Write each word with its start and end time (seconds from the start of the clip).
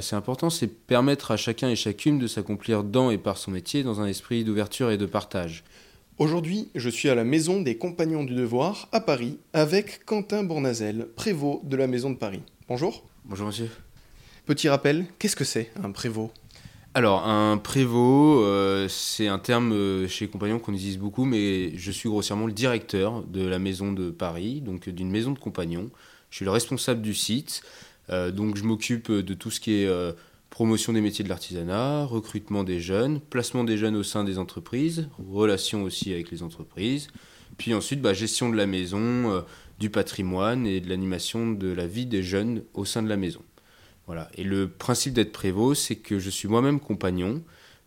C'est 0.00 0.14
important, 0.14 0.48
c'est 0.48 0.68
permettre 0.68 1.32
à 1.32 1.36
chacun 1.36 1.68
et 1.68 1.74
chacune 1.74 2.20
de 2.20 2.28
s'accomplir 2.28 2.84
dans 2.84 3.10
et 3.10 3.18
par 3.18 3.36
son 3.36 3.50
métier 3.50 3.82
dans 3.82 4.00
un 4.00 4.06
esprit 4.06 4.44
d'ouverture 4.44 4.92
et 4.92 4.96
de 4.96 5.06
partage. 5.06 5.64
Aujourd'hui, 6.18 6.68
je 6.76 6.88
suis 6.88 7.08
à 7.08 7.16
la 7.16 7.24
Maison 7.24 7.60
des 7.60 7.78
Compagnons 7.78 8.22
du 8.22 8.32
Devoir 8.32 8.88
à 8.92 9.00
Paris 9.00 9.38
avec 9.52 10.04
Quentin 10.04 10.44
Bournazel, 10.44 11.08
prévôt 11.16 11.62
de 11.64 11.76
la 11.76 11.88
Maison 11.88 12.10
de 12.10 12.14
Paris. 12.14 12.42
Bonjour. 12.68 13.02
Bonjour 13.24 13.48
monsieur. 13.48 13.68
Petit 14.46 14.68
rappel, 14.68 15.04
qu'est-ce 15.18 15.34
que 15.34 15.42
c'est 15.42 15.72
un 15.82 15.90
prévôt? 15.90 16.30
Alors 16.94 17.26
un 17.26 17.58
prévôt, 17.58 18.44
euh, 18.44 18.86
c'est 18.86 19.26
un 19.26 19.40
terme 19.40 19.72
euh, 19.72 20.06
chez 20.06 20.26
les 20.26 20.30
compagnons 20.30 20.60
qu'on 20.60 20.74
utilise 20.74 20.98
beaucoup, 20.98 21.24
mais 21.24 21.76
je 21.76 21.90
suis 21.90 22.08
grossièrement 22.08 22.46
le 22.46 22.52
directeur 22.52 23.24
de 23.24 23.44
la 23.44 23.58
Maison 23.58 23.90
de 23.90 24.10
Paris, 24.10 24.60
donc 24.60 24.88
d'une 24.88 25.10
maison 25.10 25.32
de 25.32 25.40
compagnons. 25.40 25.90
Je 26.30 26.36
suis 26.36 26.44
le 26.44 26.50
responsable 26.50 27.00
du 27.00 27.14
site, 27.14 27.62
euh, 27.64 27.87
donc 28.08 28.56
je 28.56 28.64
m'occupe 28.64 29.10
de 29.10 29.34
tout 29.34 29.50
ce 29.50 29.60
qui 29.60 29.82
est 29.82 30.14
promotion 30.50 30.92
des 30.92 31.00
métiers 31.00 31.24
de 31.24 31.28
l'artisanat, 31.28 32.04
recrutement 32.04 32.64
des 32.64 32.80
jeunes, 32.80 33.20
placement 33.20 33.64
des 33.64 33.76
jeunes 33.76 33.96
au 33.96 34.02
sein 34.02 34.24
des 34.24 34.38
entreprises, 34.38 35.08
relations 35.30 35.82
aussi 35.82 36.12
avec 36.12 36.30
les 36.30 36.42
entreprises, 36.42 37.08
puis 37.58 37.74
ensuite 37.74 38.00
bah, 38.00 38.14
gestion 38.14 38.48
de 38.48 38.56
la 38.56 38.66
maison, 38.66 38.98
euh, 39.00 39.40
du 39.78 39.90
patrimoine 39.90 40.66
et 40.66 40.80
de 40.80 40.88
l'animation 40.88 41.52
de 41.52 41.68
la 41.68 41.86
vie 41.86 42.06
des 42.06 42.22
jeunes 42.22 42.62
au 42.74 42.84
sein 42.84 43.02
de 43.02 43.08
la 43.08 43.16
maison. 43.16 43.42
Voilà. 44.06 44.28
Et 44.34 44.42
le 44.42 44.68
principe 44.68 45.12
d'être 45.12 45.32
prévôt, 45.32 45.74
c'est 45.74 45.96
que 45.96 46.18
je 46.18 46.30
suis 46.30 46.48
moi-même 46.48 46.80
compagnon, 46.80 47.42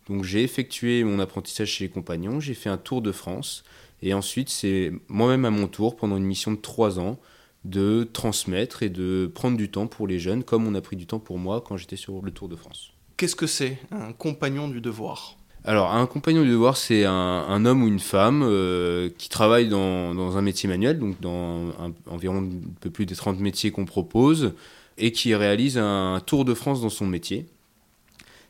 donc 0.08 0.24
j'ai 0.24 0.42
effectué 0.42 1.04
mon 1.04 1.18
apprentissage 1.18 1.68
chez 1.68 1.84
les 1.84 1.90
compagnons, 1.90 2.40
j'ai 2.40 2.54
fait 2.54 2.70
un 2.70 2.78
tour 2.78 3.02
de 3.02 3.12
France, 3.12 3.64
et 4.02 4.14
ensuite 4.14 4.48
c'est 4.48 4.92
moi-même 5.08 5.44
à 5.44 5.50
mon 5.50 5.66
tour, 5.66 5.96
pendant 5.96 6.16
une 6.16 6.24
mission 6.24 6.52
de 6.52 6.56
trois 6.56 6.98
ans, 6.98 7.18
de 7.64 8.08
transmettre 8.12 8.82
et 8.82 8.88
de 8.88 9.30
prendre 9.32 9.56
du 9.56 9.70
temps 9.70 9.86
pour 9.86 10.06
les 10.06 10.18
jeunes, 10.18 10.42
comme 10.42 10.66
on 10.66 10.74
a 10.74 10.80
pris 10.80 10.96
du 10.96 11.06
temps 11.06 11.20
pour 11.20 11.38
moi 11.38 11.62
quand 11.66 11.76
j'étais 11.76 11.96
sur 11.96 12.22
le 12.22 12.30
Tour 12.30 12.48
de 12.48 12.56
France. 12.56 12.92
Qu'est-ce 13.16 13.36
que 13.36 13.46
c'est 13.46 13.78
un 13.92 14.12
compagnon 14.12 14.68
du 14.68 14.80
devoir? 14.80 15.36
Alors, 15.64 15.92
un 15.92 16.06
compagnon 16.06 16.42
du 16.42 16.50
devoir, 16.50 16.76
c'est 16.76 17.04
un, 17.04 17.64
homme 17.64 17.84
ou 17.84 17.88
une 17.88 18.00
femme 18.00 18.42
euh, 18.42 19.10
qui 19.16 19.28
travaille 19.28 19.68
dans, 19.68 20.36
un 20.36 20.42
métier 20.42 20.68
manuel, 20.68 20.98
donc 20.98 21.20
dans 21.20 21.70
environ 22.10 22.38
un 22.38 22.50
peu 22.80 22.90
plus 22.90 23.06
des 23.06 23.14
30 23.14 23.38
métiers 23.38 23.70
qu'on 23.70 23.84
propose, 23.84 24.54
et 24.98 25.12
qui 25.12 25.34
réalise 25.36 25.78
un 25.78 26.20
tour 26.26 26.44
de 26.44 26.54
France 26.54 26.80
dans 26.80 26.88
son 26.88 27.06
métier. 27.06 27.46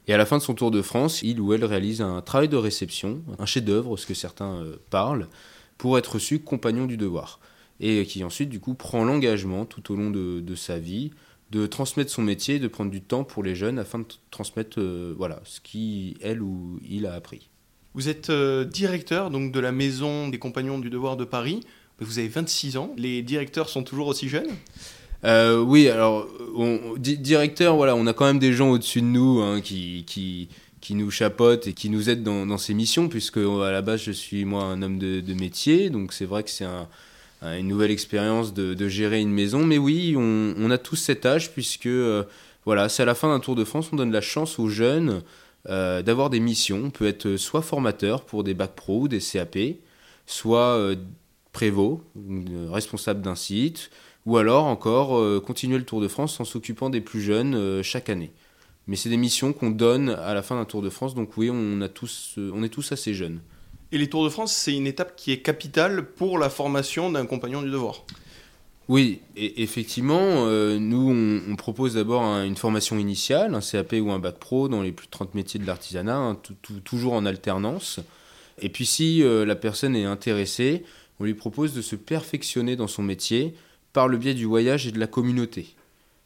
Et 0.09 0.15
à 0.15 0.17
la 0.17 0.25
fin 0.25 0.39
de 0.39 0.43
son 0.43 0.55
tour 0.55 0.71
de 0.71 0.81
France, 0.81 1.23
il 1.23 1.39
ou 1.39 1.53
elle 1.53 1.67
réalise 1.67 2.01
un 2.01 2.23
travail 2.23 2.49
de 2.49 2.57
réception, 2.57 3.21
un 3.39 3.47
chef-d'œuvre, 3.47 3.99
ce 3.99 4.07
que 4.07 4.15
certains 4.15 4.55
euh, 4.55 4.77
parlent, 4.89 5.29
pour 5.77 5.99
être 5.99 6.15
reçu 6.15 6.39
compagnon 6.39 6.87
du 6.87 6.97
devoir 6.97 7.41
et 7.83 8.07
qui 8.07 8.23
ensuite 8.25 8.49
du 8.49 8.61
coup 8.61 8.75
prend 8.75 9.05
l'engagement 9.05 9.65
tout 9.65 9.93
au 9.93 9.97
long 9.97 10.11
de, 10.11 10.55
sa 10.55 10.79
vie 10.79 11.11
de 11.51 11.67
transmettre 11.67 12.11
son 12.11 12.23
métier, 12.23 12.59
de 12.59 12.69
prendre 12.69 12.91
du 12.91 13.03
temps 13.03 13.25
pour 13.25 13.43
les 13.43 13.55
jeunes 13.55 13.79
afin 13.79 13.99
de 13.99 14.07
transmettre 14.31 14.81
euh, 14.81 15.15
voilà 15.19 15.41
ce 15.45 15.61
qui 15.61 16.17
ou 16.41 16.79
il 16.89 17.05
a 17.05 17.13
appris. 17.13 17.51
Vous 17.95 18.09
êtes 18.09 18.31
euh, 18.31 18.65
directeur 18.65 19.31
donc 19.31 19.53
de 19.53 19.61
la 19.61 19.73
maison 19.73 20.29
des 20.29 20.39
compagnons 20.39 20.79
du 20.79 20.89
devoir 20.89 21.19
de 21.19 21.25
Paris. 21.25 21.61
Vous 21.99 22.19
avez 22.19 22.29
26 22.29 22.79
ans. 22.79 22.95
Les 22.97 23.21
directeurs 23.23 23.69
sont 23.69 23.83
toujours 23.83 24.07
aussi 24.07 24.29
jeunes? 24.29 24.51
Euh, 25.25 25.61
Oui, 25.61 25.89
alors 25.89 26.27
on, 26.57 26.95
directeur, 26.97 27.77
voilà, 27.77 27.95
on 27.97 28.07
a 28.07 28.13
quand 28.15 28.25
même 28.25 28.39
des 28.39 28.53
gens 28.53 28.71
au-dessus 28.71 29.03
de 29.03 29.07
nous 29.07 29.41
hein, 29.41 29.61
qui, 29.61 30.05
qui, 30.07 30.49
qui, 30.81 30.95
nous 30.95 31.11
chapotent 31.11 31.67
et 31.67 31.75
qui 31.75 31.91
nous 31.91 32.09
aident 32.09 32.23
dans, 32.23 32.47
dans 32.47 32.59
ces 32.59 32.75
missions, 32.75 33.09
puisque 33.09 33.37
à 33.37 33.71
la 33.71 33.83
base 33.83 34.03
je 34.03 34.13
suis 34.13 34.45
moi 34.45 34.65
un 34.65 34.81
homme 34.83 34.99
de, 34.99 35.21
de 35.21 35.35
métier, 35.35 35.91
donc 35.91 36.13
c'est 36.13 36.25
vrai 36.25 36.43
que 36.43 36.51
c'est 36.51 36.65
un 36.65 36.89
une 37.43 37.69
nouvelle 37.69 37.91
expérience 37.91 38.55
de, 38.55 38.89
gérer 38.89 39.21
une 39.21 39.33
maison. 39.33 39.65
Mais 39.65 39.79
oui, 39.79 40.15
on, 40.17 40.71
a 40.71 40.79
tous 40.79 40.97
cet 40.97 41.27
âge 41.27 41.53
puisque 41.53 41.87
euh, 41.87 42.25
voilà, 42.65 42.89
c'est 42.89 43.03
à 43.03 43.07
la 43.07 43.15
fin 43.15 43.29
d'un 43.29 43.41
Tour 43.41 43.57
de 43.57 43.65
France, 43.65 43.91
on 43.93 43.97
donne 43.97 44.13
la 44.13 44.21
chance 44.21 44.59
aux 44.59 44.69
jeunes 44.69 45.23
euh, 45.69 46.03
d'avoir 46.03 46.31
des 46.31 46.41
missions. 46.41 46.83
On 46.85 46.91
peut 46.91 47.07
être 47.07 47.37
soit 47.37 47.63
formateur 47.63 48.25
pour 48.25 48.45
des 48.45 48.55
bacs 48.55 48.75
pro 48.75 49.03
ou 49.03 49.09
des 49.09 49.19
CAP, 49.19 49.59
soit 50.27 50.79
prévôt, 51.53 52.03
responsable 52.71 53.23
d'un 53.23 53.35
site, 53.35 53.91
ou 54.25 54.37
alors 54.37 54.65
encore 54.65 55.43
continuer 55.43 55.79
le 55.79 55.85
Tour 55.85 56.01
de 56.01 56.09
France 56.09 56.39
en 56.41 56.45
s'occupant 56.45 56.91
des 56.91 57.01
plus 57.01 57.21
jeunes 57.21 57.83
chaque 57.83 58.09
année. 58.09 58.33
Mais 58.87 58.97
c'est 58.97 59.11
des 59.11 59.17
missions 59.17 59.53
qu'on 59.53 59.71
donne 59.71 60.11
à 60.11 60.35
la 60.35 60.43
fin 60.43 60.57
d'un 60.57 60.65
Tour 60.65 60.83
de 60.83 60.91
France, 60.91 61.15
donc 61.15 61.37
oui, 61.37 61.51
on, 61.51 61.81
on 61.81 62.63
est 62.63 62.69
tous 62.69 62.93
assez 62.93 63.15
jeunes. 63.15 63.41
Et 63.93 63.99
les 63.99 64.09
Tours 64.09 64.25
de 64.25 64.31
France, 64.31 64.55
c'est 64.55 64.75
une 64.75 64.87
étape 64.87 65.15
qui 65.17 65.33
est 65.33 65.41
capitale 65.41 66.07
pour 66.07 66.39
la 66.39 66.49
formation 66.49 67.11
d'un 67.11 67.27
compagnon 67.27 67.61
du 67.61 67.71
devoir. 67.71 68.05
Oui, 68.89 69.21
et 69.37 69.63
effectivement, 69.63 70.19
euh, 70.19 70.79
nous, 70.79 71.43
on, 71.49 71.57
propose 71.57 71.95
d'abord 71.95 72.23
une 72.23 72.57
formation 72.57 72.99
initiale, 72.99 73.55
un 73.55 73.61
CAP 73.61 73.93
ou 74.01 74.11
un 74.11 74.19
bac 74.19 74.39
pro 74.39 74.69
dans 74.69 74.83
les 74.83 74.93
plus 74.93 75.07
de 75.07 75.11
30 75.11 75.35
métiers 75.35 75.61
de 75.61 75.67
l'artisanat, 75.67 76.17
hein, 76.17 76.39
toujours 76.85 77.13
en 77.13 77.27
alternance. 77.27 78.01
Et 78.61 78.71
puis 78.71 78.87
si 78.87 79.23
euh, 79.23 79.45
la 79.45 79.57
personne 79.57 79.95
est 79.95 80.05
intéressée, 80.05 80.85
on 81.21 81.25
lui 81.25 81.35
propose 81.35 81.75
de 81.75 81.83
se 81.83 81.95
perfectionner 81.95 82.75
dans 82.75 82.89
son 82.89 83.03
métier 83.03 83.55
par 83.93 84.09
le 84.09 84.19
biais 84.19 84.35
du 84.35 84.47
voyage 84.47 84.87
et 84.87 84.93
de 84.93 84.99
la 84.99 85.07
communauté. 85.07 85.75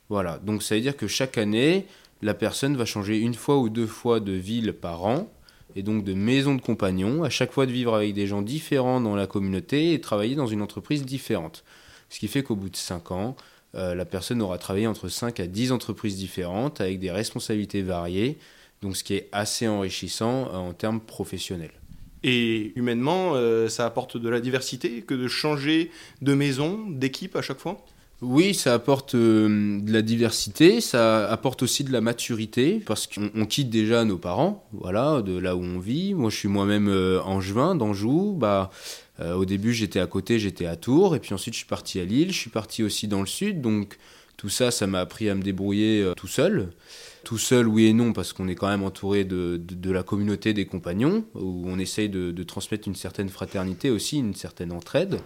Voilà, 0.08 0.38
donc 0.38 0.62
ça 0.62 0.76
veut 0.76 0.80
dire 0.80 0.96
que 0.96 1.08
chaque 1.08 1.36
année, 1.36 1.86
la 2.22 2.32
personne 2.32 2.76
va 2.76 2.84
changer 2.84 3.18
une 3.18 3.34
fois 3.34 3.58
ou 3.58 3.68
deux 3.68 3.86
fois 3.86 4.20
de 4.20 4.32
ville 4.32 4.72
par 4.72 5.04
an, 5.04 5.28
et 5.74 5.82
donc 5.82 6.04
de 6.04 6.14
maison 6.14 6.54
de 6.54 6.60
compagnons, 6.60 7.22
à 7.22 7.30
chaque 7.30 7.52
fois 7.52 7.66
de 7.66 7.72
vivre 7.72 7.94
avec 7.94 8.14
des 8.14 8.26
gens 8.26 8.42
différents 8.42 9.00
dans 9.00 9.16
la 9.16 9.26
communauté 9.26 9.92
et 9.92 10.00
travailler 10.00 10.34
dans 10.34 10.46
une 10.46 10.62
entreprise 10.62 11.04
différente. 11.04 11.64
Ce 12.08 12.18
qui 12.18 12.28
fait 12.28 12.42
qu'au 12.42 12.56
bout 12.56 12.70
de 12.70 12.76
5 12.76 13.10
ans, 13.10 13.36
euh, 13.74 13.94
la 13.94 14.04
personne 14.04 14.40
aura 14.40 14.58
travaillé 14.58 14.86
entre 14.86 15.08
5 15.08 15.40
à 15.40 15.46
10 15.46 15.72
entreprises 15.72 16.16
différentes 16.16 16.80
avec 16.80 16.98
des 16.98 17.10
responsabilités 17.10 17.82
variées, 17.82 18.38
donc 18.80 18.96
ce 18.96 19.04
qui 19.04 19.14
est 19.14 19.28
assez 19.32 19.66
enrichissant 19.66 20.48
euh, 20.52 20.56
en 20.56 20.72
termes 20.72 21.00
professionnels. 21.00 21.72
Et 22.22 22.72
humainement, 22.76 23.32
euh, 23.34 23.68
ça 23.68 23.84
apporte 23.84 24.16
de 24.16 24.28
la 24.28 24.40
diversité 24.40 25.02
que 25.02 25.14
de 25.14 25.28
changer 25.28 25.90
de 26.22 26.34
maison, 26.34 26.88
d'équipe 26.88 27.36
à 27.36 27.42
chaque 27.42 27.58
fois? 27.58 27.84
Oui, 28.22 28.54
ça 28.54 28.72
apporte 28.72 29.14
euh, 29.14 29.78
de 29.80 29.92
la 29.92 30.00
diversité, 30.00 30.80
ça 30.80 31.28
apporte 31.28 31.62
aussi 31.62 31.84
de 31.84 31.92
la 31.92 32.00
maturité, 32.00 32.82
parce 32.86 33.06
qu'on 33.06 33.44
quitte 33.44 33.68
déjà 33.68 34.06
nos 34.06 34.16
parents, 34.16 34.66
voilà, 34.72 35.20
de 35.20 35.36
là 35.36 35.54
où 35.54 35.62
on 35.62 35.78
vit. 35.78 36.14
Moi, 36.14 36.30
je 36.30 36.36
suis 36.36 36.48
moi-même 36.48 36.88
euh, 36.88 37.20
angevin, 37.22 37.74
d'Anjou. 37.74 38.32
Bah, 38.32 38.70
euh, 39.20 39.34
au 39.34 39.44
début, 39.44 39.74
j'étais 39.74 40.00
à 40.00 40.06
côté, 40.06 40.38
j'étais 40.38 40.64
à 40.64 40.76
Tours, 40.76 41.14
et 41.14 41.20
puis 41.20 41.34
ensuite, 41.34 41.52
je 41.52 41.58
suis 41.58 41.66
parti 41.66 42.00
à 42.00 42.06
Lille. 42.06 42.32
Je 42.32 42.38
suis 42.38 42.50
parti 42.50 42.82
aussi 42.82 43.06
dans 43.06 43.20
le 43.20 43.26
sud, 43.26 43.60
donc 43.60 43.98
tout 44.38 44.48
ça, 44.48 44.70
ça 44.70 44.86
m'a 44.86 45.00
appris 45.00 45.28
à 45.28 45.34
me 45.34 45.42
débrouiller 45.42 46.12
tout 46.16 46.28
seul. 46.28 46.70
Tout 47.22 47.38
seul, 47.38 47.68
oui 47.68 47.86
et 47.86 47.92
non, 47.92 48.14
parce 48.14 48.32
qu'on 48.32 48.48
est 48.48 48.54
quand 48.54 48.68
même 48.68 48.84
entouré 48.84 49.24
de, 49.24 49.60
la 49.84 50.02
communauté 50.02 50.54
des 50.54 50.64
compagnons, 50.64 51.24
où 51.34 51.64
on 51.66 51.78
essaye 51.78 52.08
de 52.08 52.42
transmettre 52.44 52.88
une 52.88 52.94
certaine 52.94 53.28
fraternité 53.28 53.90
aussi, 53.90 54.18
une 54.18 54.34
certaine 54.34 54.72
entraide. 54.72 55.20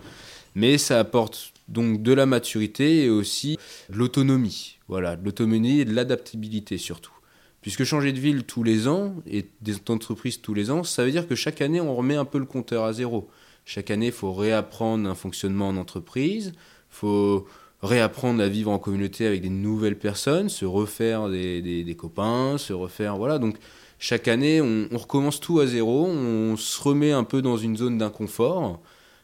Mais 0.55 0.79
ça 0.79 0.99
apporte 0.99 1.53
donc 1.69 2.03
de 2.03 2.13
la 2.13 2.27
maturité 2.27 3.05
et 3.05 3.11
aussi 3.11 3.59
de 3.89 3.97
l'autonomie. 3.97 4.79
Voilà, 4.89 5.17
de 5.17 5.25
l'autonomie 5.25 5.81
et 5.81 5.85
de 5.85 5.95
l'adaptabilité 5.95 6.79
surtout. 6.79 7.13
Puisque 7.61 7.85
changer 7.85 8.13
de 8.13 8.19
ville 8.19 8.45
tous 8.45 8.63
les 8.63 8.89
ans 8.89 9.15
et 9.27 9.47
des 9.61 9.75
entreprises 9.89 10.41
tous 10.41 10.55
les 10.55 10.71
ans, 10.71 10.83
ça 10.83 11.05
veut 11.05 11.11
dire 11.11 11.29
que 11.29 11.35
chaque 11.35 11.61
année, 11.61 11.81
on 11.81 11.95
remet 11.95 12.17
un 12.17 12.25
peu 12.25 12.39
le 12.39 12.47
compteur 12.47 12.85
à 12.85 12.93
zéro. 12.93 13.29
Chaque 13.67 13.91
année, 13.91 14.07
il 14.07 14.13
faut 14.13 14.33
réapprendre 14.33 15.09
un 15.09 15.15
fonctionnement 15.15 15.69
en 15.69 15.77
entreprise, 15.77 16.53
il 16.57 16.97
faut 16.97 17.47
réapprendre 17.83 18.43
à 18.43 18.49
vivre 18.49 18.71
en 18.71 18.79
communauté 18.79 19.27
avec 19.27 19.43
des 19.43 19.51
nouvelles 19.51 19.99
personnes, 19.99 20.49
se 20.49 20.65
refaire 20.65 21.29
des, 21.29 21.97
copains, 21.99 22.57
se 22.59 22.73
refaire... 22.73 23.17
Voilà, 23.17 23.39
donc 23.39 23.57
chaque 23.99 24.29
année, 24.29 24.61
on, 24.61 24.89
recommence 24.97 25.41
tout 25.41 25.61
à 25.61 25.67
zéro, 25.67 26.07
on 26.07 26.57
se 26.57 26.83
remet 26.83 27.13
un 27.13 27.25
peu 27.25 27.43
dans 27.43 27.59
une 27.59 27.77
zone 27.77 27.99
d'inconfort. 27.99 28.81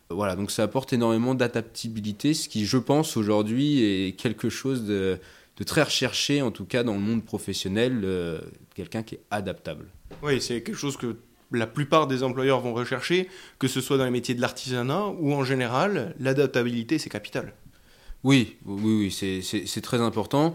Voilà, 0.09 0.37
donc 0.37 0.51
ça 0.51 0.63
apporte 0.63 0.93
énormément 0.93 1.35
d'adaptabilité, 1.35 2.33
ce 2.33 2.49
qui, 2.49 2.65
je 2.65 2.79
pense, 2.79 3.17
aujourd'hui 3.17 3.83
est 3.83 4.13
quelque 4.13 4.49
chose 4.49 4.85
de, 4.85 5.19
très 5.65 5.83
recherché, 5.83 6.43
en 6.43 6.53
tout 6.53 6.65
cas 6.65 6.85
dans 6.85 6.95
le 6.95 7.01
monde 7.01 7.25
professionnel, 7.25 8.03
euh, 8.05 8.41
quelqu'un 8.75 9.03
qui 9.03 9.17
est 9.17 9.23
adaptable. 9.31 9.87
Oui, 10.23 10.41
c'est 10.41 10.63
quelque 10.63 10.77
chose 10.77 10.97
que 10.97 11.17
la 11.51 11.67
plupart 11.67 12.07
des 12.07 12.23
employeurs 12.23 12.61
vont 12.61 12.75
rechercher, 12.75 13.29
que 13.59 13.67
ce 13.67 13.81
soit 13.81 13.99
dans 13.99 14.05
les 14.05 14.11
métiers 14.11 14.35
de 14.35 14.41
l'artisanat 14.41 15.07
ou 15.07 15.33
en 15.33 15.45
général, 15.45 16.15
l'adaptabilité, 16.21 16.99
c'est 16.99 17.11
capital. 17.11 17.53
Oui, 18.23 18.57
oui, 18.65 19.11
oui, 19.21 19.43
c'est 19.45 19.81
très 19.81 20.01
important 20.01 20.55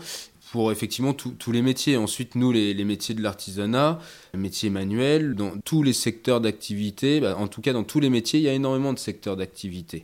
pour 0.51 0.69
effectivement 0.71 1.13
tous 1.13 1.51
les 1.53 1.61
métiers. 1.61 1.95
Ensuite, 1.95 2.35
nous, 2.35 2.51
les, 2.51 2.83
métiers 2.83 3.15
de 3.15 3.21
l'artisanat, 3.21 3.99
les 4.33 4.39
métiers 4.39 4.69
manuels, 4.69 5.33
dans 5.33 5.57
tous 5.63 5.81
les 5.81 5.93
secteurs 5.93 6.41
d'activité, 6.41 7.21
bah, 7.21 7.37
en 7.37 7.47
tout 7.47 7.61
cas 7.61 7.71
dans 7.71 7.85
tous 7.85 8.01
les 8.01 8.09
métiers, 8.09 8.41
il 8.41 8.43
y 8.43 8.49
a 8.49 8.53
énormément 8.53 8.91
de 8.91 8.99
secteurs 8.99 9.37
d'activité. 9.37 10.03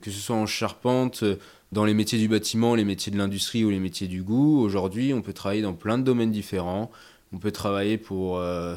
Que 0.00 0.12
ce 0.12 0.20
soit 0.20 0.36
en 0.36 0.46
charpente, 0.46 1.24
dans 1.72 1.84
les 1.84 1.94
métiers 1.94 2.20
du 2.20 2.28
bâtiment, 2.28 2.76
les 2.76 2.84
métiers 2.84 3.10
de 3.10 3.18
l'industrie 3.18 3.64
ou 3.64 3.70
les 3.70 3.80
métiers 3.80 4.06
du 4.06 4.22
goût, 4.22 4.60
aujourd'hui, 4.60 5.12
on 5.12 5.20
peut 5.20 5.32
travailler 5.32 5.62
dans 5.62 5.74
plein 5.74 5.98
de 5.98 6.04
domaines 6.04 6.30
différents. 6.30 6.92
On 7.32 7.38
peut 7.38 7.50
travailler 7.50 7.98
pour, 7.98 8.38
euh, 8.38 8.76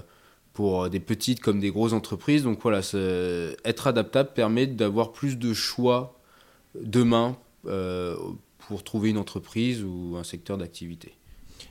pour 0.54 0.90
des 0.90 1.00
petites 1.00 1.40
comme 1.40 1.60
des 1.60 1.70
grosses 1.70 1.94
entreprises. 1.94 2.42
Donc 2.42 2.60
voilà, 2.64 2.80
être 3.64 3.86
adaptable 3.86 4.32
permet 4.34 4.66
d'avoir 4.66 5.12
plus 5.12 5.38
de 5.38 5.54
choix 5.54 6.20
demain 6.74 7.38
euh, 7.68 8.16
pour 8.68 8.84
trouver 8.84 9.10
une 9.10 9.18
entreprise 9.18 9.84
ou 9.84 10.16
un 10.18 10.24
secteur 10.24 10.58
d'activité. 10.58 11.14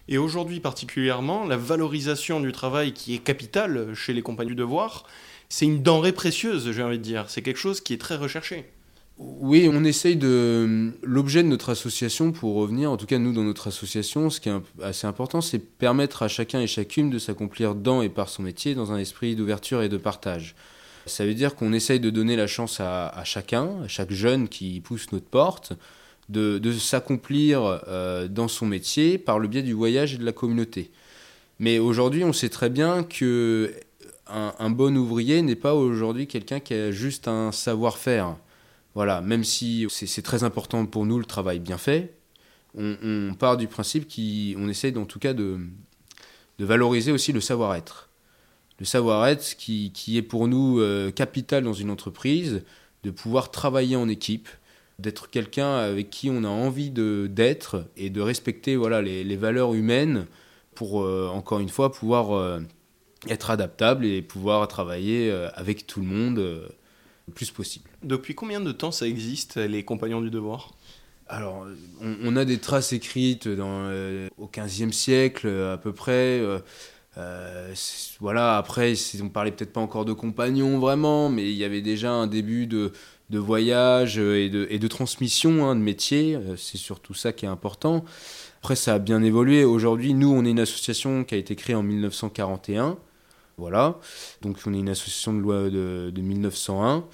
Et 0.08 0.18
aujourd'hui 0.18 0.60
particulièrement, 0.60 1.46
la 1.46 1.56
valorisation 1.56 2.40
du 2.40 2.52
travail 2.52 2.92
qui 2.92 3.14
est 3.14 3.18
capitale 3.18 3.94
chez 3.94 4.12
les 4.12 4.22
compagnons 4.22 4.50
du 4.50 4.54
devoir, 4.56 5.06
c'est 5.48 5.66
une 5.66 5.82
denrée 5.82 6.12
précieuse, 6.12 6.70
j'ai 6.70 6.82
envie 6.82 6.98
de 6.98 7.02
dire. 7.02 7.24
C'est 7.28 7.42
quelque 7.42 7.58
chose 7.58 7.80
qui 7.80 7.92
est 7.92 7.98
très 7.98 8.16
recherché. 8.16 8.70
Oui, 9.18 9.68
on 9.70 9.84
essaye 9.84 10.16
de. 10.16 10.92
L'objet 11.02 11.42
de 11.42 11.48
notre 11.48 11.68
association, 11.68 12.32
pour 12.32 12.54
revenir, 12.54 12.90
en 12.90 12.96
tout 12.96 13.04
cas 13.04 13.18
nous 13.18 13.34
dans 13.34 13.44
notre 13.44 13.68
association, 13.68 14.30
ce 14.30 14.40
qui 14.40 14.48
est 14.48 14.54
assez 14.82 15.06
important, 15.06 15.42
c'est 15.42 15.58
permettre 15.58 16.22
à 16.22 16.28
chacun 16.28 16.60
et 16.60 16.66
chacune 16.66 17.10
de 17.10 17.18
s'accomplir 17.18 17.74
dans 17.74 18.00
et 18.00 18.08
par 18.08 18.30
son 18.30 18.42
métier 18.42 18.74
dans 18.74 18.92
un 18.92 18.96
esprit 18.96 19.36
d'ouverture 19.36 19.82
et 19.82 19.90
de 19.90 19.98
partage. 19.98 20.54
Ça 21.04 21.26
veut 21.26 21.34
dire 21.34 21.54
qu'on 21.54 21.74
essaye 21.74 22.00
de 22.00 22.08
donner 22.08 22.34
la 22.34 22.46
chance 22.46 22.80
à, 22.80 23.22
chacun, 23.24 23.82
à 23.84 23.88
chaque 23.88 24.10
jeune 24.10 24.48
qui 24.48 24.80
pousse 24.80 25.12
notre 25.12 25.26
porte, 25.26 25.74
de, 26.30 26.72
s'accomplir 26.72 27.80
euh, 27.88 28.28
dans 28.28 28.48
son 28.48 28.66
métier 28.66 29.18
par 29.18 29.38
le 29.38 29.48
biais 29.48 29.62
du 29.62 29.72
voyage 29.72 30.14
et 30.14 30.18
de 30.18 30.24
la 30.24 30.32
communauté. 30.32 30.90
Mais 31.58 31.78
aujourd'hui, 31.78 32.24
on 32.24 32.32
sait 32.32 32.48
très 32.48 32.70
bien 32.70 33.02
que 33.02 33.74
un 34.32 34.70
bon 34.70 34.96
ouvrier 34.96 35.42
n'est 35.42 35.56
pas 35.56 35.74
aujourd'hui 35.74 36.28
quelqu'un 36.28 36.60
qui 36.60 36.72
a 36.72 36.92
juste 36.92 37.26
un 37.26 37.50
savoir-faire. 37.50 38.36
Voilà, 38.94 39.20
même 39.20 39.42
si 39.42 39.86
c'est 39.88 40.22
très 40.22 40.44
important 40.44 40.86
pour 40.86 41.04
nous 41.04 41.18
le 41.18 41.24
travail 41.24 41.58
bien 41.58 41.78
fait, 41.78 42.14
on, 42.76 43.34
part 43.38 43.56
du 43.56 43.66
principe 43.66 44.04
qu'on 44.04 44.68
essaye 44.68 44.96
en 44.96 45.04
tout 45.04 45.18
cas 45.18 45.32
de, 45.32 45.58
valoriser 46.58 47.12
aussi 47.12 47.32
le 47.32 47.40
savoir-être. 47.40 48.08
Le 48.78 48.84
savoir-être 48.84 49.56
qui, 49.56 49.92
est 50.16 50.22
pour 50.22 50.48
nous 50.48 50.78
euh, 50.80 51.10
capital 51.10 51.64
dans 51.64 51.72
une 51.72 51.90
entreprise, 51.90 52.62
de 53.02 53.10
pouvoir 53.10 53.50
travailler 53.50 53.96
en 53.96 54.08
équipe, 54.08 54.48
d'être 55.00 55.30
quelqu'un 55.30 55.76
avec 55.76 56.10
qui 56.10 56.30
on 56.30 56.44
a 56.44 56.48
envie 56.48 56.90
d'être 56.90 57.84
et 57.96 58.10
de 58.10 58.20
respecter 58.20 58.76
voilà, 58.76 59.02
les, 59.02 59.36
valeurs 59.36 59.74
humaines 59.74 60.26
pour, 60.74 61.02
euh, 61.02 61.28
encore 61.32 61.60
une 61.60 61.68
fois, 61.68 61.92
pouvoir 61.92 62.32
euh, 62.32 62.60
être 63.28 63.50
adaptable 63.50 64.04
et 64.04 64.22
pouvoir 64.22 64.66
travailler 64.68 65.30
avec 65.54 65.86
tout 65.86 66.00
le 66.00 66.06
monde 66.06 66.68
plus 67.30 67.50
possible. 67.50 67.88
Depuis 68.02 68.34
combien 68.34 68.60
de 68.60 68.72
temps 68.72 68.90
ça 68.90 69.06
existe, 69.06 69.56
les 69.56 69.84
Compagnons 69.84 70.20
du 70.20 70.30
Devoir? 70.30 70.70
Alors, 71.30 71.64
on, 72.00 72.36
a 72.36 72.44
des 72.44 72.58
traces 72.58 72.92
écrites 72.92 73.46
dans, 73.46 73.84
euh, 73.84 74.28
au 74.36 74.48
XVe 74.48 74.90
siècle 74.90 75.48
à 75.48 75.76
peu 75.76 75.92
près. 75.92 76.40
Euh, 76.40 76.58
euh, 77.18 77.72
voilà, 78.18 78.56
après, 78.56 78.94
on 79.22 79.28
parlait 79.28 79.52
peut-être 79.52 79.72
pas 79.72 79.80
encore 79.80 80.04
de 80.04 80.12
compagnons 80.12 80.80
vraiment, 80.80 81.28
mais 81.28 81.48
il 81.48 81.56
y 81.56 81.62
avait 81.62 81.82
déjà 81.82 82.10
un 82.10 82.26
début 82.26 82.66
de, 82.66 82.90
de 83.30 83.38
voyage 83.38 84.18
et 84.18 84.50
de, 84.50 84.66
et 84.70 84.78
de 84.78 84.88
transmission 84.88 85.64
hein, 85.68 85.76
de 85.76 85.80
métier. 85.80 86.38
C'est 86.56 86.78
surtout 86.78 87.14
ça 87.14 87.32
qui 87.32 87.46
est 87.46 87.48
important. 87.48 88.04
Après, 88.58 88.76
ça 88.76 88.94
a 88.94 88.98
bien 88.98 89.22
évolué. 89.22 89.64
Aujourd'hui, 89.64 90.12
nous, 90.12 90.30
on 90.30 90.44
est 90.44 90.50
une 90.50 90.60
association 90.60 91.24
qui 91.24 91.34
a 91.34 91.38
été 91.38 91.56
créée 91.56 91.76
en 91.76 91.82
1941. 91.82 92.98
Voilà. 93.60 93.98
Donc 94.40 94.56
on 94.66 94.72
est 94.72 94.78
une 94.78 94.88
association 94.88 95.34
de 95.34 95.38
loi 95.38 95.70
de, 95.70 96.12
1901. 96.16 97.04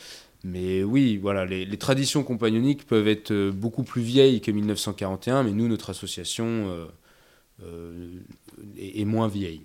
Mais 0.45 0.85
oui, 0.85 1.17
voilà, 1.17 1.45
les, 1.45 1.77
traditions 1.77 2.23
compagnoniques 2.23 2.87
peuvent 2.87 3.09
être 3.09 3.33
euh, 3.33 3.51
beaucoup 3.51 3.83
plus 3.83 4.03
vieilles 4.03 4.41
que 4.41 4.53
1941, 4.53 5.43
mais 5.43 5.51
nous, 5.51 5.67
notre 5.67 5.91
association 5.91 6.47
euh, 6.47 6.87
euh, 7.65 8.21
est, 8.79 9.05
moins 9.05 9.27
vieille, 9.27 9.63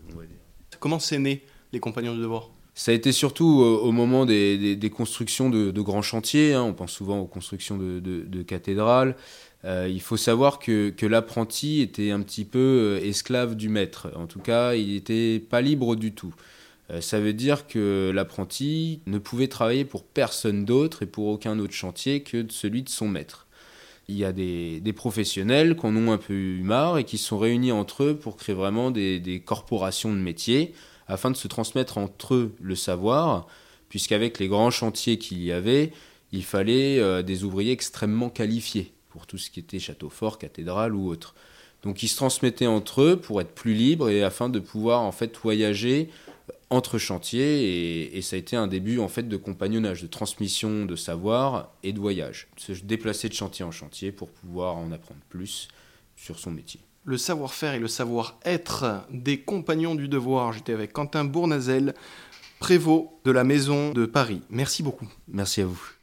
Comment 0.80 0.98
c'est 0.98 1.20
né, 1.20 1.44
les 1.72 1.80
Compagnons 1.80 2.16
du 2.16 2.22
Devoir? 2.22 2.50
Ça 2.74 2.92
a 2.92 2.96
été 2.96 3.12
surtout 3.12 3.46
au 3.46 3.92
moment 3.92 4.26
des, 4.26 4.92
constructions 4.96 5.50
de, 5.50 5.82
grands 5.82 6.02
chantiers, 6.02 6.54
hein. 6.54 6.64
on 6.64 6.74
pense 6.74 6.92
souvent 6.92 7.20
aux 7.20 7.26
constructions 7.26 7.78
de, 7.78 8.42
cathédrales. 8.44 9.16
il 9.66 10.02
faut 10.02 10.18
savoir 10.18 10.58
que, 10.58 10.94
l'apprenti 11.06 11.82
était 11.82 12.12
un 12.12 12.22
petit 12.22 12.46
peu 12.46 13.00
esclave 13.04 13.56
du 13.56 13.68
maître, 13.68 14.08
en 14.16 14.26
tout 14.26 14.40
cas, 14.40 14.74
il 14.74 14.94
n'était 14.94 15.40
pas 15.40 15.62
libre 15.62 15.96
du 15.96 16.14
tout. 16.14 16.34
Euh, 16.92 17.02
ça 17.02 17.20
veut 17.20 17.34
dire 17.34 17.68
que 17.68 18.12
l'apprenti 18.14 19.02
ne 19.06 19.18
pouvait 19.18 19.48
travailler 19.48 19.86
pour 19.86 20.04
personne 20.04 20.66
d'autre 20.66 21.04
et 21.04 21.06
pour 21.06 21.28
aucun 21.28 21.58
autre 21.60 21.74
chantier 21.74 22.22
que 22.22 22.46
celui 22.50 22.84
de 22.84 22.90
son 22.90 23.08
maître. 23.08 23.48
Il 24.08 24.18
y 24.18 24.26
a 24.26 24.34
des, 24.34 24.94
professionnels 24.94 25.78
qui 25.78 25.86
en 25.86 25.96
ont 25.96 26.12
un 26.12 26.18
peu 26.18 26.34
eu 26.34 26.62
marre 26.64 26.98
et 26.98 27.06
qui 27.06 27.18
sont 27.18 27.38
réunis 27.38 27.72
entre 27.72 28.04
eux 28.04 28.16
pour 28.18 28.36
créer 28.36 28.56
vraiment 28.56 28.92
des, 28.92 29.42
corporations 29.46 30.12
de 30.12 30.18
métiers 30.18 30.74
afin 31.08 31.32
de 31.32 31.36
se 31.36 31.48
transmettre 31.48 31.98
entre 31.98 32.36
eux 32.36 32.56
le 32.62 32.76
savoir, 32.76 33.48
puisqu'avec 33.90 34.40
les 34.40 34.48
grands 34.48 34.72
chantiers 34.72 35.18
qu'il 35.18 35.42
y 35.42 35.52
avait, 35.52 35.92
il 36.32 36.44
fallait 36.44 37.00
euh, 37.00 37.22
des 37.22 37.44
ouvriers 37.44 37.72
extrêmement 37.72 38.30
qualifiés 38.30 38.94
pour 39.10 39.28
tout 39.28 39.38
ce 39.38 39.50
qui 39.50 39.60
était 39.60 39.80
château 39.80 40.10
fort, 40.10 40.38
cathédrale 40.38 40.96
ou 40.96 41.10
autre. 41.10 41.36
Donc 41.84 42.04
ils 42.04 42.08
se 42.08 42.16
transmettaient 42.16 42.68
entre 42.68 43.02
eux 43.02 43.18
pour 43.18 43.42
être 43.42 43.54
plus 43.54 43.74
libres 43.74 44.10
et 44.10 44.24
afin 44.24 44.50
de 44.50 44.60
pouvoir 44.60 45.02
en 45.02 45.12
fait 45.12 45.36
voyager 45.38 46.10
entre 46.70 46.98
chantiers 46.98 48.16
et, 48.16 48.22
ça 48.22 48.38
a 48.38 48.40
été 48.40 48.56
un 48.56 48.68
début 48.68 49.00
en 49.00 49.10
fait 49.10 49.28
de 49.28 49.36
compagnonnage, 49.36 50.02
de 50.02 50.08
transmission 50.08 50.86
de 50.86 50.96
savoir 50.96 51.74
et 51.84 51.92
de 51.92 52.00
voyage. 52.00 52.48
Se 52.56 52.72
déplacer 52.72 53.28
de 53.28 53.34
chantier 53.34 53.66
en 53.66 53.72
chantier 53.72 54.12
pour 54.12 54.30
pouvoir 54.30 54.78
en 54.78 54.92
apprendre 54.92 55.20
plus 55.28 55.68
sur 56.16 56.40
son 56.40 56.52
métier. 56.52 56.80
Le 57.04 57.18
savoir-faire 57.18 57.74
et 57.74 57.80
le 57.80 57.88
savoir-être 57.88 59.06
des 59.10 59.42
compagnons 59.42 59.96
du 59.96 60.08
devoir. 60.08 60.54
J'étais 60.54 60.74
avec 60.74 60.94
Quentin 60.94 61.26
Bournazel, 61.26 61.96
prévôt 62.60 63.20
de 63.26 63.32
la 63.32 63.44
Maison 63.44 63.92
de 63.92 64.06
Paris. 64.06 64.42
Merci 64.50 64.84
beaucoup. 64.84 65.08
Merci 65.28 65.62
à 65.62 65.66
vous. 65.66 66.01